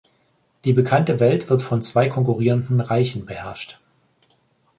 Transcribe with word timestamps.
Die 0.65 0.73
bekannte 0.73 1.19
Welt 1.19 1.47
wird 1.51 1.61
von 1.61 1.83
zwei 1.83 2.09
konkurrierenden 2.09 2.79
Reichen 2.79 3.27
beherrscht. 3.27 3.79